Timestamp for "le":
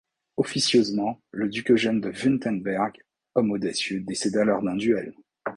1.29-1.47